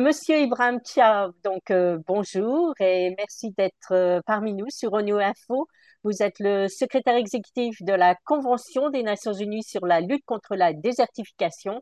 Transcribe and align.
Monsieur 0.00 0.40
Ibrahim 0.40 0.80
Chia, 0.84 1.30
donc 1.44 1.70
euh, 1.70 2.00
bonjour 2.08 2.74
et 2.80 3.14
merci 3.16 3.52
d'être 3.52 3.92
euh, 3.92 4.20
parmi 4.26 4.52
nous 4.52 4.68
sur 4.68 4.92
ONU 4.92 5.22
Info. 5.22 5.68
Vous 6.02 6.20
êtes 6.20 6.40
le 6.40 6.66
secrétaire 6.66 7.14
exécutif 7.14 7.80
de 7.80 7.92
la 7.92 8.16
Convention 8.24 8.90
des 8.90 9.04
Nations 9.04 9.32
Unies 9.32 9.62
sur 9.62 9.86
la 9.86 10.00
lutte 10.00 10.24
contre 10.26 10.56
la 10.56 10.72
désertification. 10.72 11.80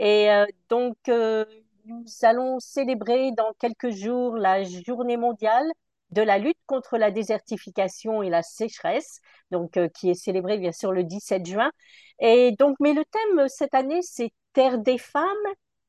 Et 0.00 0.28
euh, 0.32 0.44
donc, 0.70 0.96
nous 1.06 2.04
allons 2.22 2.58
célébrer 2.58 3.30
dans 3.30 3.52
quelques 3.60 3.90
jours 3.90 4.36
la 4.36 4.64
journée 4.64 5.16
mondiale 5.16 5.66
de 6.10 6.22
la 6.22 6.38
lutte 6.38 6.58
contre 6.66 6.98
la 6.98 7.12
désertification 7.12 8.24
et 8.24 8.28
la 8.28 8.42
sécheresse, 8.42 9.20
donc 9.52 9.78
qui 9.94 10.10
est 10.10 10.14
célébrée 10.14 10.58
bien 10.58 10.72
sûr 10.72 10.90
le 10.90 11.04
17 11.04 11.46
juin. 11.46 11.70
Et 12.18 12.56
donc, 12.58 12.76
mais 12.80 12.92
le 12.92 13.04
thème 13.04 13.46
cette 13.46 13.74
année, 13.74 14.02
c'est 14.02 14.32
Terre 14.52 14.78
des 14.78 14.98
femmes 14.98 15.28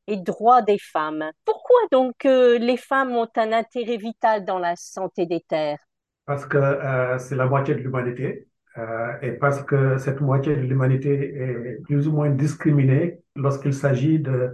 et 0.08 0.18
droits 0.18 0.62
des 0.62 0.78
femmes. 0.78 1.24
Pourquoi 1.46 1.78
donc 1.92 2.26
euh, 2.26 2.58
les 2.58 2.78
femmes 2.78 3.12
ont 3.12 3.30
un 3.36 3.52
intérêt 3.52 3.98
vital 3.98 4.46
dans 4.46 4.60
la 4.60 4.76
santé 4.76 5.26
des 5.26 5.41
terres? 5.41 5.80
Parce 6.26 6.46
que 6.46 6.58
euh, 6.58 7.18
c'est 7.20 7.36
la 7.36 7.46
moitié 7.46 7.76
de 7.76 7.80
l'humanité 7.80 8.48
euh, 8.77 9.13
et 9.22 9.32
parce 9.34 9.62
que 9.63 9.98
cette 9.98 10.22
moitié 10.22 10.55
de 10.55 10.62
l'humanité 10.62 11.36
est 11.36 11.82
plus 11.84 12.08
ou 12.08 12.12
moins 12.12 12.30
discriminée 12.30 13.20
lorsqu'il 13.36 13.74
s'agit 13.74 14.20
de 14.20 14.52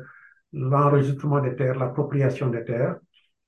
l'enregistrement 0.52 1.40
des 1.42 1.56
terres, 1.56 1.78
l'appropriation 1.78 2.50
des 2.50 2.64
terres. 2.64 2.98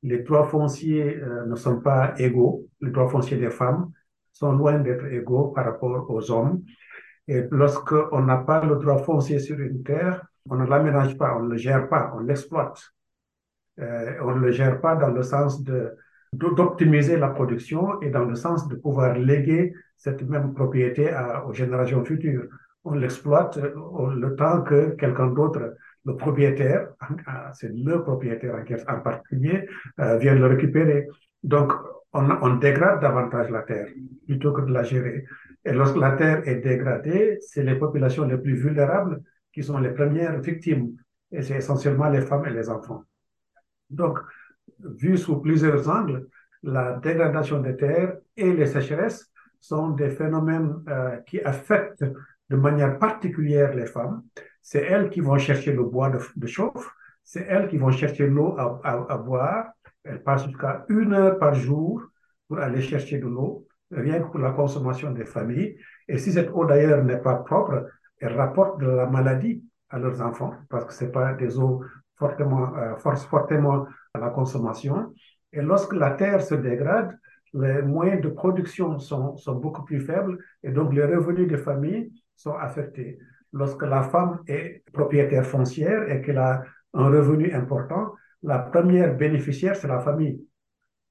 Les 0.03 0.19
droits 0.19 0.47
fonciers 0.47 1.19
ne 1.45 1.55
sont 1.55 1.79
pas 1.79 2.13
égaux. 2.17 2.67
Les 2.79 2.89
droits 2.89 3.07
fonciers 3.07 3.37
des 3.37 3.51
femmes 3.51 3.91
sont 4.31 4.51
loin 4.51 4.79
d'être 4.79 5.05
égaux 5.05 5.49
par 5.49 5.65
rapport 5.65 6.09
aux 6.09 6.31
hommes. 6.31 6.63
Et 7.27 7.43
lorsqu'on 7.51 8.21
n'a 8.21 8.37
pas 8.37 8.63
le 8.65 8.77
droit 8.77 8.97
foncier 8.97 9.39
sur 9.39 9.59
une 9.59 9.83
terre, 9.83 10.25
on 10.49 10.55
ne 10.55 10.65
l'aménage 10.65 11.17
pas, 11.17 11.35
on 11.37 11.43
ne 11.43 11.51
le 11.51 11.57
gère 11.57 11.87
pas, 11.87 12.11
on 12.15 12.19
l'exploite. 12.19 12.81
Euh, 13.79 14.13
on 14.21 14.35
ne 14.35 14.39
le 14.39 14.51
gère 14.51 14.81
pas 14.81 14.95
dans 14.95 15.09
le 15.09 15.23
sens 15.23 15.63
d'optimiser 16.33 17.17
la 17.17 17.29
production 17.29 18.01
et 18.01 18.09
dans 18.09 18.25
le 18.25 18.35
sens 18.35 18.67
de 18.67 18.75
pouvoir 18.75 19.17
léguer 19.17 19.73
cette 19.97 20.23
même 20.27 20.53
propriété 20.53 21.11
aux 21.47 21.53
générations 21.53 22.03
futures. 22.03 22.45
On 22.83 22.93
l'exploite 22.95 23.57
euh, 23.57 24.13
le 24.15 24.35
temps 24.35 24.61
que 24.63 24.91
quelqu'un 24.95 25.27
d'autre, 25.27 25.75
le 26.03 26.15
propriétaire, 26.15 26.89
c'est 27.53 27.71
le 27.71 28.01
propriétaire 28.01 28.55
en, 28.87 28.99
particulier, 28.99 29.67
euh, 29.99 30.19
le 30.19 30.47
récupérer. 30.47 31.07
Donc, 31.43 31.73
on, 32.13 32.29
on, 32.41 32.55
dégrade 32.55 32.99
davantage 33.01 33.49
la 33.51 33.61
terre 33.61 33.87
plutôt 34.25 34.51
que 34.51 34.61
de 34.61 34.73
la 34.73 34.83
gérer. 34.83 35.25
Et 35.63 35.73
lorsque 35.73 35.97
la 35.97 36.11
terre 36.13 36.47
est 36.47 36.57
dégradée, 36.57 37.37
c'est 37.41 37.63
les 37.63 37.75
populations 37.75 38.25
les 38.25 38.37
plus 38.37 38.55
vulnérables 38.55 39.21
qui 39.53 39.63
sont 39.63 39.79
les 39.79 39.91
premières 39.91 40.39
victimes, 40.39 40.95
et 41.31 41.41
c'est 41.41 41.57
essentiellement 41.57 42.09
les 42.09 42.21
femmes 42.21 42.45
et 42.45 42.51
les 42.51 42.69
enfants. 42.69 43.03
Donc, 43.89 44.19
vu 44.79 45.17
sous 45.17 45.41
plusieurs 45.41 45.89
angles, 45.89 46.27
la 46.63 46.93
dégradation 46.93 47.59
des 47.59 47.75
terres 47.75 48.17
et 48.37 48.53
les 48.53 48.67
sécheresses 48.67 49.31
sont 49.59 49.89
des 49.89 50.09
phénomènes 50.09 50.83
euh, 50.89 51.17
qui 51.27 51.41
affectent 51.41 52.05
de 52.49 52.55
manière 52.55 52.99
particulière 52.99 53.73
les 53.73 53.85
femmes. 53.85 54.23
C'est 54.61 54.83
elles 54.83 55.09
qui 55.09 55.21
vont 55.21 55.37
chercher 55.37 55.73
le 55.73 55.83
bois 55.83 56.09
de, 56.09 56.47
chauffe, 56.47 56.93
c'est 57.23 57.45
elles 57.47 57.67
qui 57.67 57.77
vont 57.77 57.91
chercher 57.91 58.27
l'eau 58.27 58.55
à, 58.57 59.17
boire. 59.17 59.71
Elles 60.03 60.21
passent 60.21 60.45
jusqu'à 60.45 60.85
une 60.89 61.13
heure 61.13 61.39
par 61.39 61.53
jour 61.53 62.03
pour 62.47 62.59
aller 62.59 62.81
chercher 62.81 63.19
de 63.19 63.27
l'eau, 63.27 63.67
rien 63.91 64.19
que 64.21 64.27
pour 64.27 64.39
la 64.39 64.51
consommation 64.51 65.11
des 65.11 65.25
familles. 65.25 65.77
Et 66.07 66.17
si 66.17 66.31
cette 66.31 66.49
eau 66.51 66.65
d'ailleurs 66.65 67.03
n'est 67.03 67.21
pas 67.21 67.35
propre, 67.35 67.87
elles 68.21 68.37
rapportent 68.37 68.79
de 68.79 68.87
la 68.87 69.07
maladie 69.07 69.63
à 69.89 69.99
leurs 69.99 70.21
enfants 70.21 70.53
parce 70.69 70.85
que 70.85 70.93
ce 70.93 71.05
pas 71.05 71.33
des 71.33 71.59
eaux 71.59 71.83
fortement, 72.15 72.75
euh, 72.77 72.95
fortement 72.95 73.87
à 74.13 74.19
la 74.19 74.29
consommation. 74.29 75.13
Et 75.51 75.61
lorsque 75.61 75.93
la 75.93 76.11
terre 76.11 76.41
se 76.41 76.55
dégrade, 76.55 77.17
les 77.53 77.81
moyens 77.81 78.21
de 78.21 78.29
production 78.29 78.99
sont, 78.99 79.35
sont 79.35 79.55
beaucoup 79.55 79.83
plus 79.83 79.99
faibles 79.99 80.37
et 80.63 80.71
donc 80.71 80.93
les 80.93 81.03
revenus 81.03 81.47
des 81.47 81.57
familles 81.57 82.13
sont 82.35 82.55
affectés. 82.55 83.19
Lorsque 83.51 83.83
la 83.83 84.03
femme 84.03 84.39
est 84.47 84.83
propriétaire 84.93 85.45
foncière 85.45 86.09
et 86.09 86.21
qu'elle 86.21 86.37
a 86.37 86.63
un 86.93 87.09
revenu 87.09 87.51
important, 87.53 88.13
la 88.43 88.59
première 88.59 89.15
bénéficiaire, 89.15 89.75
c'est 89.75 89.87
la 89.87 89.99
famille. 89.99 90.41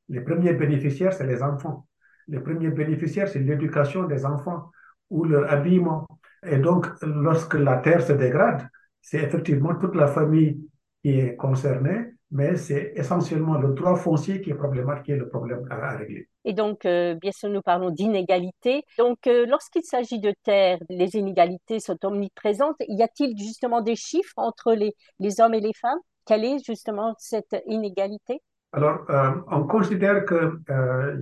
Les 0.08 0.20
premiers 0.20 0.54
bénéficiaires, 0.54 1.12
c'est 1.12 1.26
les 1.26 1.42
enfants. 1.42 1.86
Les 2.28 2.40
premiers 2.40 2.70
bénéficiaires, 2.70 3.28
c'est 3.28 3.40
l'éducation 3.40 4.04
des 4.04 4.24
enfants 4.24 4.70
ou 5.10 5.24
leur 5.24 5.50
habillement. 5.50 6.06
Et 6.46 6.58
donc, 6.58 6.86
lorsque 7.02 7.54
la 7.54 7.76
terre 7.76 8.02
se 8.02 8.12
dégrade, 8.12 8.68
c'est 9.00 9.22
effectivement 9.22 9.74
toute 9.74 9.94
la 9.94 10.06
famille 10.06 10.58
qui 11.02 11.18
est 11.18 11.36
concernée, 11.36 12.14
mais 12.30 12.56
c'est 12.56 12.92
essentiellement 12.94 13.58
le 13.58 13.74
droit 13.74 13.96
foncier 13.96 14.40
qui 14.40 14.50
est 14.50 14.54
problématique, 14.54 15.04
qui 15.04 15.12
est 15.12 15.16
le 15.16 15.28
problème 15.28 15.66
à, 15.70 15.96
régler. 15.96 16.28
Et 16.44 16.52
donc, 16.52 16.86
euh, 16.86 17.14
bien 17.14 17.32
sûr, 17.32 17.48
nous 17.48 17.62
parlons 17.62 17.90
d'inégalité. 17.90 18.84
Donc, 18.98 19.26
euh, 19.26 19.46
lorsqu'il 19.46 19.82
s'agit 19.82 20.20
de 20.20 20.32
terre, 20.44 20.78
les 20.88 21.16
inégalités 21.16 21.80
sont 21.80 21.98
omniprésentes. 22.04 22.76
Y 22.88 23.02
a-t-il 23.02 23.36
justement 23.36 23.80
des 23.80 23.96
chiffres 23.96 24.34
entre 24.36 24.72
les, 24.74 24.94
les 25.18 25.40
hommes 25.40 25.54
et 25.54 25.60
les 25.60 25.74
femmes? 25.74 25.98
Quelle 26.24 26.44
est 26.44 26.64
justement 26.64 27.14
cette 27.18 27.56
inégalité? 27.66 28.40
Alors, 28.72 29.04
euh, 29.10 29.32
on 29.50 29.64
considère 29.64 30.24
que 30.24 30.60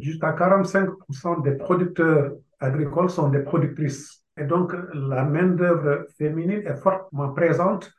jusqu'à 0.01 0.33
45% 0.33 1.43
des 1.43 1.53
producteurs 1.53 2.33
agricoles 2.61 3.09
sont 3.09 3.29
des 3.29 3.41
productrices. 3.41 4.23
Et 4.39 4.45
donc, 4.45 4.73
la 4.95 5.25
main-d'œuvre 5.25 6.07
féminine 6.17 6.63
est 6.65 6.77
fortement 6.77 7.33
présente 7.33 7.93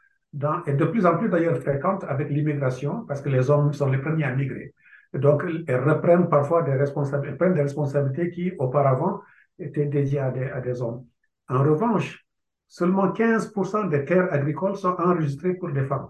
et 0.68 0.74
de 0.74 0.86
plus 0.86 1.06
en 1.06 1.18
plus 1.18 1.28
d'ailleurs 1.28 1.58
fréquente 1.58 2.04
avec 2.08 2.30
l'immigration, 2.30 3.04
parce 3.08 3.22
que 3.22 3.30
les 3.30 3.50
hommes 3.50 3.74
sont 3.74 3.90
les 3.90 3.98
premiers 3.98 4.26
à 4.26 4.36
migrer. 4.36 4.74
Et 5.14 5.18
donc, 5.18 5.44
elles 5.68 5.84
reprennent 5.84 6.30
parfois 6.30 6.62
des 6.62 6.74
responsabilités, 6.74 7.38
prennent 7.38 7.56
des 7.56 7.64
responsabilités 7.64 8.30
qui 8.30 8.52
auparavant 8.60 9.22
étaient 9.58 9.88
dédiées 9.88 10.20
à 10.20 10.30
des, 10.32 10.52
des 10.64 10.82
hommes. 10.82 11.06
En 11.48 11.64
revanche, 11.64 12.26
seulement 12.68 13.12
15% 13.12 13.90
des 13.90 14.06
terres 14.06 14.32
agricoles 14.32 14.76
sont 14.76 14.96
enregistrées 15.00 15.56
pour 15.56 15.72
des 15.72 15.84
femmes. 15.84 16.10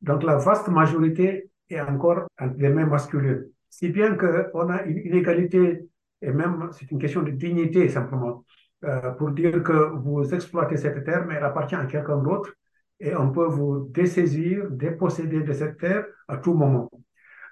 Donc, 0.00 0.22
la 0.22 0.36
vaste 0.36 0.68
majorité 0.68 1.50
est 1.68 1.80
encore 1.80 2.28
entre 2.38 2.54
les 2.58 2.68
mains 2.68 2.86
masculines. 2.86 3.46
Si 3.68 3.88
bien 3.88 4.14
qu'on 4.14 4.68
a 4.70 4.82
une 4.82 4.98
inégalité, 4.98 5.88
et 6.20 6.30
même 6.30 6.68
c'est 6.72 6.90
une 6.92 7.00
question 7.00 7.22
de 7.22 7.32
dignité 7.32 7.88
simplement. 7.88 8.44
Euh, 8.84 9.12
pour 9.12 9.30
dire 9.30 9.62
que 9.62 9.72
vous 9.72 10.34
exploitez 10.34 10.76
cette 10.76 11.04
terre, 11.04 11.24
mais 11.26 11.34
elle 11.34 11.44
appartient 11.44 11.76
à 11.76 11.86
quelqu'un 11.86 12.18
d'autre 12.18 12.52
et 12.98 13.14
on 13.14 13.30
peut 13.30 13.46
vous 13.46 13.88
dessaisir, 13.90 14.68
déposséder 14.70 15.42
de 15.42 15.52
cette 15.52 15.78
terre 15.78 16.04
à 16.26 16.38
tout 16.38 16.54
moment. 16.54 16.90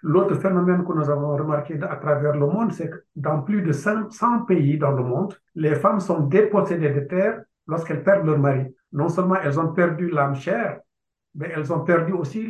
L'autre 0.03 0.35
phénomène 0.35 0.85
que 0.85 0.93
nous 0.93 1.09
avons 1.09 1.37
remarqué 1.37 1.79
à 1.83 1.97
travers 1.97 2.33
le 2.33 2.47
monde, 2.47 2.73
c'est 2.73 2.91
que 2.91 2.97
dans 3.15 3.43
plus 3.43 3.63
de 3.63 3.71
100 3.71 4.09
pays 4.47 4.77
dans 4.77 4.91
le 4.91 5.05
monde, 5.05 5.37
les 5.55 5.77
femmes 5.77 6.01
sont 6.01 6.21
dépossédées 6.21 6.91
de 6.91 7.01
terres 7.01 7.43
lorsqu'elles 7.69 8.03
perdent 8.03 8.27
leur 8.27 8.39
mari. 8.39 8.67
Non 8.93 9.09
seulement 9.09 9.37
elles 9.37 9.61
ont 9.61 9.73
perdu 9.73 10.09
l'âme 10.11 10.35
chère, 10.35 10.81
mais 11.37 11.53
elles 11.55 11.73
ont 11.73 11.81
perdu 11.81 12.13
aussi 12.13 12.49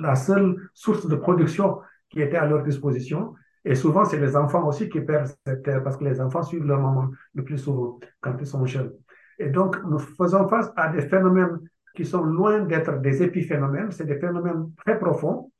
la 0.00 0.14
seule 0.14 0.70
source 0.72 1.08
de 1.08 1.16
production 1.16 1.80
qui 2.10 2.20
était 2.20 2.36
à 2.36 2.46
leur 2.46 2.62
disposition. 2.62 3.34
Et 3.64 3.74
souvent, 3.74 4.04
c'est 4.04 4.18
les 4.18 4.36
enfants 4.36 4.66
aussi 4.66 4.88
qui 4.88 5.00
perdent 5.00 5.30
cette 5.46 5.62
terre 5.62 5.82
parce 5.82 5.96
que 5.96 6.04
les 6.04 6.20
enfants 6.20 6.42
suivent 6.42 6.64
leur 6.64 6.80
maman 6.80 7.10
le 7.34 7.44
plus 7.44 7.58
souvent 7.58 7.98
quand 8.20 8.36
ils 8.38 8.46
sont 8.46 8.64
jeunes. 8.66 8.92
Et 9.38 9.48
donc, 9.48 9.76
nous 9.84 9.98
faisons 9.98 10.48
face 10.48 10.70
à 10.76 10.88
des 10.88 11.02
phénomènes 11.02 11.58
qui 11.94 12.04
sont 12.04 12.22
loin 12.22 12.60
d'être 12.60 13.00
des 13.00 13.22
épiphénomènes, 13.22 13.90
c'est 13.90 14.06
des 14.06 14.18
phénomènes 14.18 14.70
très 14.84 14.98
profonds, 14.98 15.50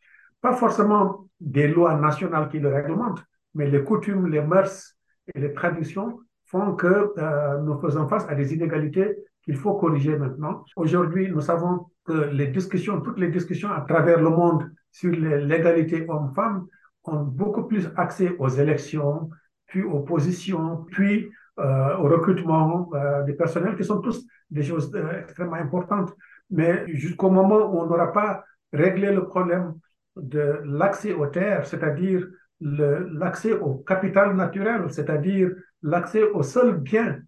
pas 0.40 0.54
forcément 0.54 1.28
des 1.40 1.68
lois 1.68 1.94
nationales 1.94 2.48
qui 2.48 2.58
le 2.60 2.68
réglementent, 2.68 3.24
mais 3.54 3.68
les 3.68 3.82
coutumes, 3.82 4.26
les 4.28 4.40
mœurs 4.40 4.96
et 5.34 5.40
les 5.40 5.52
traditions 5.52 6.20
font 6.46 6.74
que 6.74 7.12
euh, 7.18 7.58
nous 7.62 7.78
faisons 7.80 8.08
face 8.08 8.26
à 8.28 8.34
des 8.34 8.54
inégalités 8.54 9.16
qu'il 9.42 9.56
faut 9.56 9.74
corriger 9.74 10.16
maintenant. 10.16 10.64
Aujourd'hui, 10.76 11.30
nous 11.30 11.40
savons 11.40 11.86
que 12.04 12.30
les 12.30 12.48
discussions, 12.48 13.00
toutes 13.00 13.18
les 13.18 13.28
discussions 13.28 13.70
à 13.70 13.80
travers 13.82 14.20
le 14.20 14.30
monde 14.30 14.70
sur 14.90 15.10
l'égalité 15.12 16.06
homme-femme 16.08 16.66
ont 17.08 17.24
beaucoup 17.24 17.64
plus 17.64 17.88
accès 17.96 18.34
aux 18.38 18.48
élections, 18.48 19.30
puis 19.66 19.82
aux 19.82 20.00
positions, 20.00 20.84
puis 20.90 21.30
euh, 21.58 21.96
au 21.96 22.04
recrutement 22.04 22.88
euh, 22.94 23.24
des 23.24 23.32
personnels, 23.32 23.76
qui 23.76 23.84
sont 23.84 24.00
tous 24.00 24.24
des 24.50 24.62
choses 24.62 24.94
euh, 24.94 25.22
extrêmement 25.22 25.56
importantes. 25.56 26.14
Mais 26.50 26.84
jusqu'au 26.86 27.30
moment 27.30 27.72
où 27.72 27.80
on 27.80 27.86
n'aura 27.86 28.12
pas 28.12 28.44
réglé 28.72 29.12
le 29.12 29.26
problème 29.26 29.74
de 30.16 30.60
l'accès 30.64 31.12
aux 31.14 31.26
terres, 31.26 31.66
c'est-à-dire 31.66 32.26
l'accès 32.60 33.52
au 33.52 33.74
capital 33.76 34.36
naturel, 34.36 34.84
c'est-à-dire 34.90 35.50
l'accès 35.82 36.22
aux 36.22 36.42
seuls 36.42 36.76
biens 36.76 37.20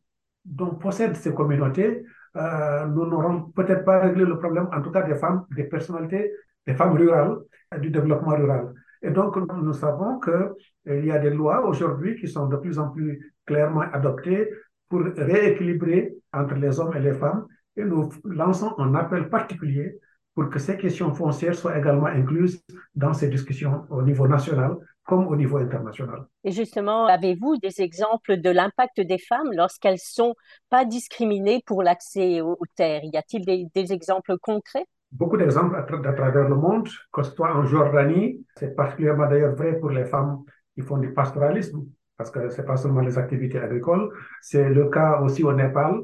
dont 0.44 0.74
possèdent 0.74 1.16
ces 1.16 1.34
communautés, 1.34 2.04
nous 2.34 3.06
n'aurons 3.06 3.42
peut-être 3.54 3.84
pas 3.84 4.00
réglé 4.00 4.24
le 4.24 4.38
problème, 4.38 4.68
en 4.72 4.82
tout 4.82 4.90
cas 4.90 5.02
des 5.02 5.14
femmes, 5.14 5.44
des 5.54 5.64
personnalités, 5.64 6.32
des 6.66 6.74
femmes 6.74 6.96
rurales, 6.96 7.36
du 7.78 7.90
développement 7.90 8.34
rural. 8.34 8.74
Et 9.02 9.10
donc, 9.10 9.36
nous 9.36 9.72
savons 9.72 10.20
qu'il 10.20 11.04
y 11.04 11.10
a 11.10 11.18
des 11.18 11.30
lois 11.30 11.66
aujourd'hui 11.66 12.16
qui 12.20 12.28
sont 12.28 12.46
de 12.46 12.56
plus 12.56 12.78
en 12.78 12.90
plus 12.90 13.34
clairement 13.46 13.82
adoptées 13.92 14.50
pour 14.88 15.00
rééquilibrer 15.16 16.14
entre 16.32 16.54
les 16.54 16.78
hommes 16.78 16.96
et 16.96 17.00
les 17.00 17.14
femmes. 17.14 17.46
Et 17.76 17.84
nous 17.84 18.10
lançons 18.24 18.74
un 18.78 18.94
appel 18.94 19.28
particulier 19.30 19.98
pour 20.34 20.50
que 20.50 20.58
ces 20.58 20.76
questions 20.76 21.14
foncières 21.14 21.54
soient 21.54 21.78
également 21.78 22.06
incluses 22.06 22.62
dans 22.94 23.12
ces 23.12 23.28
discussions 23.28 23.84
au 23.90 24.02
niveau 24.02 24.28
national 24.28 24.76
comme 25.04 25.26
au 25.26 25.34
niveau 25.34 25.58
international. 25.58 26.24
Et 26.44 26.52
justement, 26.52 27.06
avez-vous 27.06 27.56
des 27.56 27.80
exemples 27.80 28.36
de 28.36 28.50
l'impact 28.50 29.00
des 29.00 29.18
femmes 29.18 29.50
lorsqu'elles 29.52 29.98
sont 29.98 30.34
pas 30.68 30.84
discriminées 30.84 31.62
pour 31.66 31.82
l'accès 31.82 32.40
aux, 32.40 32.56
terres? 32.76 33.02
Y 33.02 33.16
a-t-il 33.16 33.44
des, 33.44 33.92
exemples 33.92 34.36
concrets? 34.38 34.86
Beaucoup 35.12 35.36
d'exemples 35.36 35.76
à, 35.76 35.82
travers 35.82 36.48
le 36.48 36.54
monde, 36.54 36.88
que 37.12 37.22
ce 37.22 37.32
soit 37.32 37.54
en 37.54 37.64
Jordanie, 37.64 38.46
c'est 38.56 38.76
particulièrement 38.76 39.28
d'ailleurs 39.28 39.56
vrai 39.56 39.78
pour 39.78 39.90
les 39.90 40.04
femmes 40.04 40.44
qui 40.74 40.82
font 40.82 40.98
du 40.98 41.12
pastoralisme, 41.12 41.84
parce 42.16 42.30
que 42.30 42.48
ce 42.48 42.60
n'est 42.60 42.66
pas 42.66 42.76
seulement 42.76 43.00
les 43.00 43.18
activités 43.18 43.58
agricoles, 43.58 44.10
c'est 44.40 44.68
le 44.68 44.88
cas 44.88 45.20
aussi 45.20 45.42
au 45.42 45.52
Népal. 45.52 46.00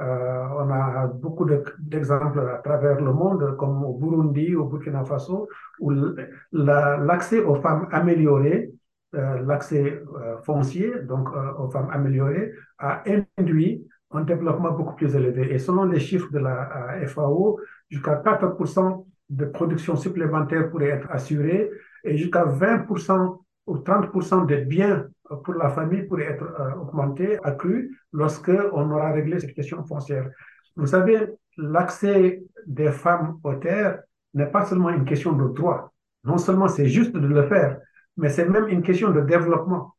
Euh, 0.00 0.46
on 0.58 0.70
a 0.70 1.06
beaucoup 1.06 1.46
d'exemples 1.78 2.40
à 2.40 2.58
travers 2.58 3.00
le 3.00 3.12
monde, 3.12 3.56
comme 3.56 3.84
au 3.84 3.94
Burundi, 3.94 4.54
au 4.54 4.64
Burkina 4.64 5.04
Faso, 5.04 5.48
où 5.80 5.90
l'accès 6.52 7.42
aux 7.42 7.54
femmes 7.56 7.88
améliorées, 7.90 8.70
euh, 9.14 9.40
l'accès 9.42 10.02
euh, 10.16 10.38
foncier, 10.42 10.92
donc 11.04 11.28
aux 11.58 11.70
femmes 11.70 11.90
améliorées, 11.90 12.52
a 12.78 13.02
induit 13.38 13.86
un 14.10 14.22
développement 14.22 14.72
beaucoup 14.72 14.94
plus 14.94 15.14
élevé. 15.14 15.54
Et 15.54 15.58
selon 15.58 15.84
les 15.84 16.00
chiffres 16.00 16.30
de 16.32 16.38
la 16.38 17.06
FAO, 17.06 17.58
jusqu'à 17.92 18.16
4% 18.16 19.04
de 19.28 19.44
production 19.44 19.96
supplémentaire 19.96 20.70
pourrait 20.70 20.88
être 20.88 21.10
assurée 21.10 21.70
et 22.04 22.16
jusqu'à 22.16 22.44
20% 22.44 23.38
ou 23.66 23.76
30% 23.76 24.46
des 24.46 24.64
biens 24.64 25.06
pour 25.44 25.54
la 25.54 25.70
famille 25.70 26.02
pourrait 26.02 26.24
être 26.24 26.44
euh, 26.60 26.74
augmenté, 26.74 27.38
accru, 27.44 27.96
lorsque 28.12 28.50
on 28.72 28.90
aura 28.90 29.12
réglé 29.12 29.38
cette 29.40 29.54
question 29.54 29.84
foncière. 29.84 30.28
Vous 30.76 30.86
savez, 30.86 31.18
l'accès 31.58 32.42
des 32.66 32.90
femmes 32.90 33.38
aux 33.44 33.54
terres 33.54 34.00
n'est 34.34 34.46
pas 34.46 34.64
seulement 34.64 34.90
une 34.90 35.04
question 35.04 35.32
de 35.32 35.48
droit. 35.48 35.92
Non 36.24 36.38
seulement 36.38 36.68
c'est 36.68 36.88
juste 36.88 37.12
de 37.12 37.26
le 37.26 37.46
faire, 37.46 37.78
mais 38.16 38.30
c'est 38.30 38.48
même 38.48 38.68
une 38.68 38.82
question 38.82 39.10
de 39.10 39.20
développement. 39.20 39.94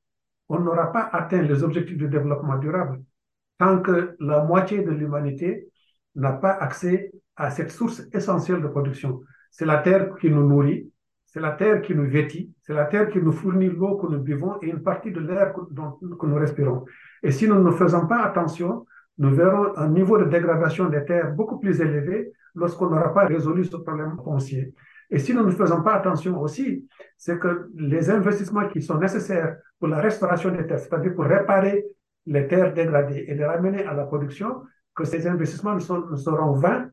On 0.49 0.59
n'aura 0.59 0.91
pas 0.91 1.09
atteint 1.13 1.41
les 1.41 1.63
objectifs 1.63 1.97
de 1.97 2.07
développement 2.07 2.57
durable 2.57 3.01
tant 3.59 3.79
que 3.81 4.15
la 4.19 4.43
moitié 4.43 4.83
de 4.83 4.91
l'humanité 4.91 5.67
n'a 6.15 6.33
pas 6.33 6.51
accès 6.51 7.11
à 7.35 7.49
cette 7.49 7.71
source 7.71 8.03
essentielle 8.13 8.61
de 8.61 8.67
production. 8.67 9.21
C'est 9.51 9.65
la 9.65 9.77
terre 9.77 10.15
qui 10.15 10.29
nous 10.29 10.47
nourrit, 10.47 10.91
c'est 11.25 11.39
la 11.39 11.51
terre 11.51 11.81
qui 11.81 11.95
nous 11.95 12.07
vêtit, 12.09 12.51
c'est 12.61 12.73
la 12.73 12.85
terre 12.85 13.09
qui 13.09 13.19
nous 13.19 13.31
fournit 13.31 13.69
l'eau 13.69 13.97
que 13.97 14.07
nous 14.07 14.19
buvons 14.19 14.55
et 14.61 14.67
une 14.67 14.83
partie 14.83 15.11
de 15.11 15.19
l'air 15.19 15.53
que, 15.53 15.61
que, 15.61 16.25
nous 16.25 16.35
respirons. 16.35 16.85
Et 17.23 17.31
si 17.31 17.47
nous 17.47 17.61
ne 17.63 17.71
faisons 17.71 18.07
pas 18.07 18.23
attention, 18.23 18.85
nous 19.17 19.33
verrons 19.33 19.75
un 19.77 19.89
niveau 19.89 20.17
de 20.17 20.25
dégradation 20.25 20.89
des 20.89 21.03
terres 21.05 21.31
beaucoup 21.33 21.59
plus 21.59 21.81
élevé 21.81 22.31
lorsqu'on 22.55 22.89
n'aura 22.89 23.13
pas 23.13 23.25
résolu 23.25 23.65
ce 23.65 23.77
problème 23.77 24.17
foncier. 24.23 24.73
Et 25.09 25.19
si 25.19 25.33
nous 25.33 25.45
ne 25.45 25.51
faisons 25.51 25.81
pas 25.81 25.93
attention 25.93 26.39
aussi, 26.39 26.87
c'est 27.17 27.39
que 27.39 27.69
les 27.75 28.09
investissements 28.09 28.67
qui 28.67 28.81
sont 28.81 28.97
nécessaires 28.97 29.57
pour 29.79 29.87
la 29.87 29.99
restauration 29.99 30.51
des 30.51 30.65
terres, 30.65 30.79
c'est-à-dire 30.79 31.13
pour 31.13 31.25
réparer 31.25 31.85
les 32.25 32.47
terres 32.47 32.73
dégradées 32.73 33.25
et 33.27 33.35
les 33.35 33.45
ramener 33.45 33.83
à 33.85 33.93
la 33.93 34.05
production, 34.05 34.63
que 34.95 35.05
ces 35.05 35.27
investissements 35.27 35.75
ne, 35.75 36.15
seront 36.15 36.53
vains 36.53 36.89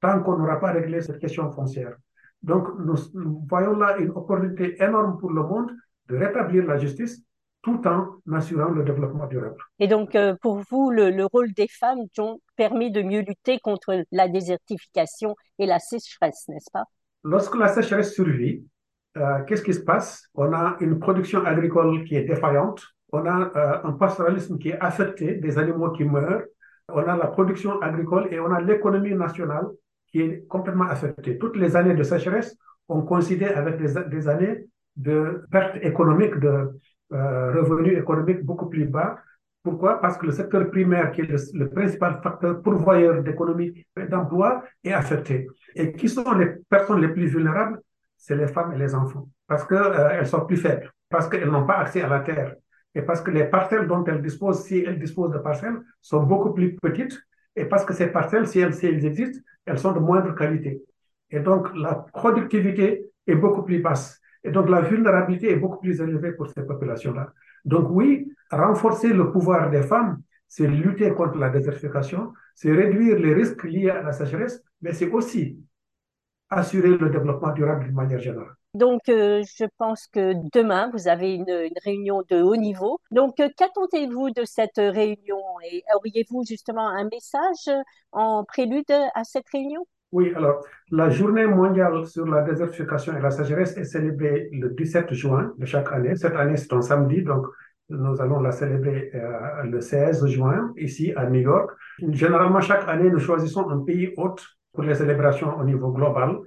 tant 0.00 0.22
qu'on 0.22 0.36
n'aura 0.36 0.58
pas 0.58 0.72
réglé 0.72 1.00
cette 1.00 1.18
question 1.18 1.50
foncière. 1.50 1.96
Donc, 2.42 2.68
nous, 2.78 2.96
nous, 3.14 3.44
voyons 3.48 3.76
là 3.76 3.96
une 3.98 4.10
opportunité 4.10 4.82
énorme 4.82 5.18
pour 5.18 5.30
le 5.30 5.42
monde 5.42 5.70
de 6.08 6.16
rétablir 6.16 6.66
la 6.66 6.78
justice 6.78 7.22
tout 7.62 7.80
en 7.86 8.18
assurant 8.34 8.70
le 8.70 8.82
développement 8.82 9.26
durable. 9.28 9.56
Et 9.78 9.86
donc, 9.86 10.16
euh, 10.16 10.34
pour 10.42 10.60
vous, 10.68 10.90
le, 10.90 11.10
le, 11.10 11.26
rôle 11.26 11.52
des 11.52 11.68
femmes 11.68 12.06
donc, 12.16 12.40
permet 12.56 12.90
de 12.90 13.02
mieux 13.02 13.20
lutter 13.20 13.60
contre 13.60 14.04
la 14.10 14.28
désertification 14.28 15.36
et 15.60 15.66
la 15.66 15.78
sécheresse, 15.78 16.44
n'est-ce 16.48 16.70
pas? 16.72 16.84
Lorsque 17.22 17.54
la 17.54 17.68
sécheresse 17.68 18.14
survit, 18.14 18.66
euh, 19.16 19.44
qu'est-ce 19.44 19.62
qui 19.62 19.74
se 19.74 19.80
passe? 19.80 20.28
On 20.34 20.52
a 20.52 20.76
une 20.80 20.98
production 20.98 21.44
agricole 21.44 22.04
qui 22.04 22.16
est 22.16 22.24
défaillante, 22.24 22.82
on 23.12 23.24
a 23.26 23.52
euh, 23.54 23.88
un 23.88 23.92
pastoralisme 23.92 24.58
qui 24.58 24.70
est 24.70 24.78
affecté, 24.80 25.34
des 25.34 25.58
animaux 25.58 25.92
qui 25.92 26.04
meurent, 26.04 26.44
on 26.88 27.02
a 27.02 27.16
la 27.16 27.26
production 27.26 27.80
agricole 27.80 28.28
et 28.30 28.40
on 28.40 28.52
a 28.52 28.60
l'économie 28.60 29.14
nationale 29.14 29.66
qui 30.08 30.20
est 30.20 30.46
complètement 30.46 30.84
affectée. 30.84 31.38
Toutes 31.38 31.56
les 31.56 31.74
années 31.76 31.94
de 31.94 32.02
sécheresse, 32.02 32.56
on 32.88 33.02
considère 33.02 33.56
avec 33.56 33.78
des, 33.78 34.28
années 34.28 34.66
de 34.96 35.44
perte 35.50 35.76
économique, 35.82 36.36
de 36.36 36.78
euh, 37.12 37.62
revenus 37.62 37.98
économiques 37.98 38.44
beaucoup 38.44 38.68
plus 38.68 38.84
bas. 38.84 39.16
Pourquoi? 39.62 40.00
Parce 40.00 40.18
que 40.18 40.26
le 40.26 40.32
secteur 40.32 40.68
primaire, 40.70 41.12
qui 41.12 41.20
est 41.22 41.54
le, 41.54 41.68
principal 41.70 42.20
facteur 42.22 42.60
pourvoyeur 42.62 43.22
d'économie 43.22 43.86
et 43.96 44.06
d'emploi, 44.06 44.64
est 44.82 44.92
affecté. 44.92 45.46
Et 45.74 45.92
qui 45.92 46.08
sont 46.08 46.32
les 46.32 46.46
personnes 46.68 47.00
les 47.00 47.08
plus 47.08 47.26
vulnérables? 47.26 47.80
C'est 48.16 48.36
les 48.36 48.48
femmes 48.48 48.72
et 48.72 48.78
les 48.78 48.94
enfants. 48.94 49.28
Parce 49.46 49.64
qu'elles 49.64 49.78
euh, 49.78 50.24
sont 50.24 50.44
plus 50.44 50.56
faibles, 50.56 50.90
parce 51.08 51.28
qu'elles 51.28 51.50
n'ont 51.50 51.66
pas 51.66 51.78
accès 51.78 52.02
à 52.02 52.08
la 52.08 52.20
terre. 52.20 52.54
Et 52.94 53.02
parce 53.02 53.22
que 53.22 53.30
les 53.30 53.44
parcelles 53.44 53.86
dont 53.86 54.04
elles 54.04 54.20
disposent, 54.20 54.64
si 54.64 54.78
elles 54.78 54.98
disposent 54.98 55.32
de 55.32 55.38
parcelles, 55.38 55.80
sont 56.00 56.22
beaucoup 56.22 56.52
plus 56.52 56.76
petites 56.76 57.18
et 57.56 57.64
parce 57.64 57.84
que 57.84 57.94
ces 57.94 58.08
parcelles, 58.08 58.46
si 58.46 58.58
elles, 58.60 58.84
existent, 58.84 59.40
elles 59.66 59.78
sont 59.78 59.92
de 59.92 59.98
moindre 59.98 60.34
qualité. 60.34 60.82
Et 61.30 61.40
donc, 61.40 61.68
la 61.74 61.94
productivité 61.94 63.10
est 63.26 63.34
beaucoup 63.34 63.62
plus 63.62 63.80
basse. 63.80 64.20
Et 64.44 64.50
donc, 64.50 64.68
la 64.68 64.80
vulnérabilité 64.80 65.50
est 65.50 65.56
beaucoup 65.56 65.78
plus 65.78 66.00
élevée 66.00 66.32
pour 66.32 66.48
ces 66.48 66.64
populations-là. 66.64 67.32
Donc, 67.64 67.88
oui, 67.90 68.30
renforcer 68.50 69.12
le 69.12 69.30
pouvoir 69.30 69.70
des 69.70 69.82
femmes, 69.82 70.20
c'est 70.48 70.66
lutter 70.66 71.10
contre 71.14 71.38
la 71.38 71.48
désertification, 71.48 72.32
c'est 72.54 72.72
réduire 72.72 73.18
les 73.18 73.34
risques 73.34 73.64
liés 73.64 73.90
à 73.90 74.02
la 74.02 74.12
sécheresse, 74.12 74.62
mais 74.82 74.92
c'est 74.92 75.10
aussi 75.10 75.58
assurer 76.50 76.96
le 76.96 77.08
développement 77.08 77.52
durable 77.52 77.84
d'une 77.84 77.94
manière 77.94 78.20
générale. 78.20 78.54
Donc, 78.74 79.02
euh, 79.10 79.42
je 79.58 79.66
pense 79.76 80.06
que 80.06 80.32
demain, 80.54 80.90
vous 80.94 81.06
avez 81.06 81.34
une, 81.34 81.70
réunion 81.84 82.22
de 82.30 82.40
haut 82.40 82.56
niveau. 82.56 82.98
Donc, 83.10 83.38
euh, 83.38 83.48
qu'attendez-vous 83.56 84.30
de 84.30 84.44
cette 84.44 84.78
réunion 84.78 85.42
et 85.70 85.82
auriez-vous 85.94 86.42
justement 86.48 86.88
un 86.88 87.04
message 87.04 87.68
en 88.12 88.44
prélude 88.44 88.90
à 89.14 89.24
cette 89.24 89.48
réunion? 89.50 89.86
Oui, 90.12 90.32
alors, 90.34 90.64
la 90.90 91.10
journée 91.10 91.46
mondiale 91.46 92.06
sur 92.06 92.26
la 92.26 92.42
désertification 92.42 93.16
et 93.16 93.20
la 93.20 93.30
sécheresse 93.30 93.76
est 93.76 93.84
célébrée 93.84 94.48
le 94.52 94.70
17 94.70 95.12
juin 95.12 95.52
de 95.58 95.66
chaque 95.66 95.92
année. 95.92 96.16
Cette 96.16 96.36
année, 96.36 96.56
c'est 96.56 96.72
un 96.72 96.82
samedi, 96.82 97.22
donc 97.22 97.46
nous 97.90 98.20
allons 98.20 98.40
la 98.40 98.52
célébrer 98.52 99.10
euh, 99.14 99.64
le 99.64 99.80
16 99.80 100.26
juin 100.26 100.72
ici 100.76 101.12
à 101.16 101.26
New 101.28 101.40
York. 101.40 101.70
Généralement, 102.10 102.60
chaque 102.60 102.88
année, 102.88 103.10
nous 103.10 103.18
choisissons 103.18 103.68
un 103.68 103.80
pays 103.80 104.12
hôte 104.16 104.46
pour 104.72 104.84
les 104.84 104.94
célébrations 104.94 105.58
au 105.58 105.64
niveau 105.64 105.90
global. 105.92 106.38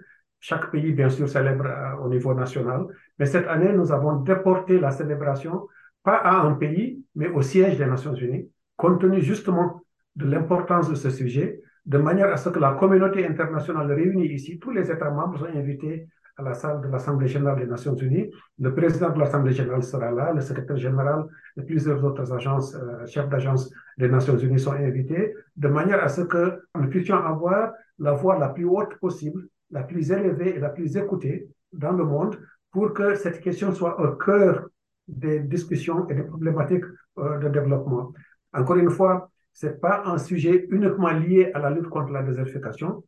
Chaque 0.48 0.70
pays, 0.70 0.92
bien 0.94 1.10
sûr, 1.10 1.28
célèbre 1.28 1.66
euh, 1.66 2.04
au 2.04 2.08
niveau 2.08 2.36
national. 2.36 2.86
Mais 3.18 3.26
cette 3.26 3.48
année, 3.48 3.74
nous 3.74 3.92
avons 3.92 4.18
déporté 4.18 4.80
la 4.80 4.92
célébration 4.92 5.68
pas 6.04 6.18
à 6.18 6.36
un 6.42 6.54
pays, 6.54 7.04
mais 7.16 7.30
au 7.30 7.42
siège 7.42 7.80
des 7.80 7.88
Nations 7.88 8.14
Unies, 8.14 8.48
compte 8.78 9.02
tenu 9.02 9.22
justement 9.22 9.82
de 10.16 10.26
l'importance 10.28 10.88
de 10.88 10.94
ce 10.94 11.10
sujet, 11.10 11.60
de 11.88 11.98
manière 11.98 12.32
à 12.32 12.38
ce 12.38 12.50
que 12.50 12.60
la 12.60 12.74
communauté 12.74 13.26
internationale 13.26 13.92
réunie 13.92 14.28
ici, 14.28 14.60
tous 14.60 14.70
les 14.70 14.92
États 14.92 15.10
membres 15.10 15.40
sont 15.40 15.58
invités 15.62 16.08
à 16.38 16.44
la 16.44 16.54
salle 16.54 16.80
de 16.80 16.90
l'Assemblée 16.90 17.28
générale 17.28 17.58
des 17.58 17.66
Nations 17.66 17.96
Unies. 17.96 18.30
Le 18.60 18.72
président 18.76 19.10
de 19.10 19.18
l'Assemblée 19.18 19.54
générale 19.54 19.82
sera 19.82 20.12
là, 20.12 20.32
le 20.32 20.42
secrétaire 20.42 20.78
général 20.78 21.26
et 21.58 21.64
plusieurs 21.64 22.06
autres 22.06 22.32
agences, 22.32 22.76
euh, 22.76 23.04
chefs 23.08 23.30
d'agence 23.30 23.74
des 23.98 24.10
Nations 24.10 24.38
Unies 24.38 24.60
sont 24.60 24.74
invités, 24.74 25.34
de 25.56 25.68
manière 25.70 26.04
à 26.04 26.08
ce 26.08 26.22
que 26.22 26.62
nous 26.80 26.88
puissions 26.88 27.18
avoir 27.18 27.72
la 27.98 28.12
voix 28.12 28.38
la 28.38 28.50
plus 28.50 28.66
haute 28.66 28.94
possible 29.00 29.42
la 29.72 29.84
plus 29.84 30.12
élevée 30.12 30.56
et 30.56 30.60
la 30.60 30.70
plus 30.70 30.98
écoutée 30.98 31.48
dans 31.74 31.92
le 31.92 32.04
monde 32.04 32.40
pour 32.72 32.94
que 32.94 33.16
cette 33.16 33.42
question 33.42 33.74
soit 33.74 34.00
au 34.00 34.16
cœur 34.16 34.68
des 35.08 35.40
discussions 35.40 36.08
et 36.10 36.16
des 36.16 36.24
problématiques 36.24 36.84
euh, 37.18 37.38
de 37.38 37.50
développement. 37.50 38.14
Encore 38.54 38.78
une 38.78 38.90
fois, 38.90 39.30
ce 39.54 39.68
n'est 39.68 39.74
pas 39.74 40.04
un 40.06 40.18
sujet 40.18 40.68
uniquement 40.70 41.12
lié 41.12 41.52
à 41.54 41.60
la 41.60 41.70
lutte 41.70 41.88
contre 41.88 42.12
la 42.12 42.24
désertification 42.24 43.04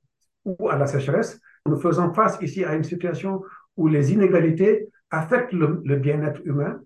ou 0.46 0.70
à 0.70 0.78
la 0.78 0.88
sécheresse. 0.88 1.40
Nous 1.66 1.78
faisons 1.78 2.14
face 2.14 2.38
ici 2.42 2.64
à 2.64 2.76
une 2.76 2.84
situation 2.84 3.44
où 3.76 3.88
les 3.88 4.14
inégalités 4.14 4.88
affectent 5.10 5.54
le, 5.54 5.82
le 5.84 5.96
bien-être 5.98 6.42
humain, 6.46 6.80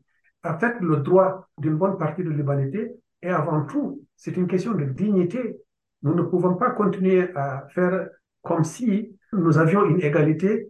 affectent 0.44 0.82
le 0.82 0.98
droit 0.98 1.48
d'une 1.58 1.76
bonne 1.76 1.98
partie 1.98 2.24
de 2.24 2.30
l'humanité 2.30 2.92
et 3.22 3.30
avant 3.30 3.66
tout, 3.66 4.04
c'est 4.16 4.36
une 4.36 4.48
question 4.48 4.74
de 4.74 4.86
dignité. 4.86 5.58
Nous 6.02 6.16
ne 6.16 6.24
pouvons 6.24 6.56
pas 6.56 6.72
continuer 6.72 7.30
à 7.36 7.68
faire 7.70 8.10
comme 8.42 8.64
si 8.64 9.16
nous 9.34 9.58
avions 9.58 9.86
une 9.86 10.02
égalité 10.02 10.70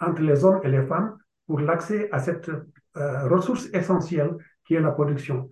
entre 0.00 0.22
les 0.22 0.44
hommes 0.44 0.60
et 0.64 0.68
les 0.68 0.82
femmes 0.82 1.16
pour 1.46 1.60
l'accès 1.60 2.08
à 2.12 2.18
cette 2.18 2.48
euh, 2.48 3.28
ressource 3.28 3.68
essentielle 3.72 4.36
qui 4.66 4.74
est 4.74 4.80
la 4.80 4.90
production. 4.90 5.48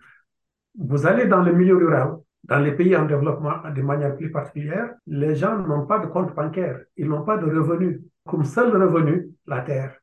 Vous 0.78 1.06
allez 1.06 1.26
dans 1.26 1.42
le 1.42 1.52
milieu 1.52 1.76
rural, 1.76 2.16
dans 2.44 2.58
les 2.58 2.72
pays 2.72 2.96
en 2.96 3.04
développement 3.06 3.70
de 3.70 3.82
manière 3.82 4.16
plus 4.16 4.30
particulière, 4.30 4.94
les 5.06 5.34
gens 5.36 5.58
n'ont 5.58 5.86
pas 5.86 5.98
de 6.00 6.06
compte 6.06 6.34
bancaire, 6.34 6.80
ils 6.96 7.08
n'ont 7.08 7.24
pas 7.24 7.38
de 7.38 7.46
revenus. 7.46 8.00
Comme 8.26 8.44
seul 8.44 8.70
revenu, 8.70 9.30
la 9.46 9.60
terre. 9.60 9.98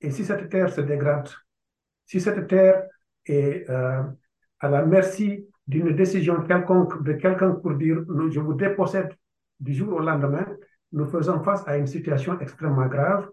Et 0.00 0.10
si 0.10 0.24
cette 0.24 0.48
terre 0.48 0.70
se 0.70 0.82
dégrade, 0.82 1.28
si 2.04 2.20
cette 2.20 2.46
terre 2.46 2.84
est 3.24 3.68
euh, 3.70 4.02
à 4.60 4.68
la 4.68 4.84
merci 4.84 5.46
d'une 5.66 5.94
décision 5.94 6.42
quelconque 6.42 7.02
de 7.02 7.12
quelqu'un 7.14 7.52
pour 7.52 7.74
dire 7.74 8.04
je 8.30 8.40
vous 8.40 8.54
dépossède 8.54 9.12
du 9.60 9.72
jour 9.72 9.94
au 9.94 10.00
lendemain, 10.00 10.46
nous 10.92 11.06
faisons 11.06 11.42
face 11.42 11.66
à 11.66 11.76
une 11.76 11.86
situation 11.86 12.38
extrêmement 12.40 12.86
grave 12.86 13.28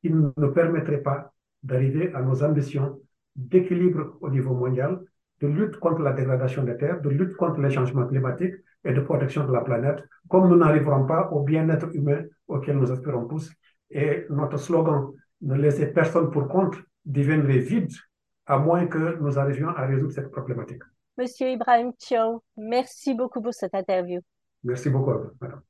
qui 0.00 0.10
ne 0.10 0.30
nous 0.36 0.52
permettrait 0.52 1.02
pas 1.02 1.32
d'arriver 1.62 2.12
à 2.14 2.22
nos 2.22 2.42
ambitions 2.42 3.00
d'équilibre 3.36 4.16
au 4.20 4.30
niveau 4.30 4.54
mondial, 4.54 5.00
de 5.40 5.46
lutte 5.46 5.76
contre 5.78 6.02
la 6.02 6.12
dégradation 6.12 6.64
des 6.64 6.76
terres, 6.76 7.00
de 7.00 7.08
lutte 7.08 7.36
contre 7.36 7.60
les 7.60 7.70
changements 7.70 8.06
climatiques 8.06 8.54
et 8.84 8.92
de 8.92 9.00
protection 9.00 9.46
de 9.46 9.52
la 9.52 9.60
planète, 9.60 10.02
comme 10.28 10.48
nous 10.48 10.56
n'arriverons 10.56 11.06
pas 11.06 11.28
au 11.30 11.42
bien-être 11.42 11.94
humain 11.94 12.24
auquel 12.48 12.78
nous 12.78 12.90
aspirons 12.90 13.26
tous. 13.26 13.52
Et 13.90 14.26
notre 14.30 14.58
slogan, 14.58 15.10
ne 15.40 15.54
laissez 15.54 15.86
personne 15.86 16.30
pour 16.30 16.48
compte, 16.48 16.76
deviendrait 17.04 17.58
vide 17.58 17.92
à 18.46 18.58
moins 18.58 18.86
que 18.86 19.18
nous 19.20 19.38
arrivions 19.38 19.68
à 19.68 19.86
résoudre 19.86 20.12
cette 20.12 20.30
problématique. 20.30 20.82
Monsieur 21.18 21.48
Ibrahim 21.48 21.92
Tchao, 21.98 22.42
merci 22.56 23.14
beaucoup 23.14 23.42
pour 23.42 23.54
cette 23.54 23.74
interview. 23.74 24.20
Merci 24.64 24.90
beaucoup, 24.90 25.12
madame. 25.40 25.62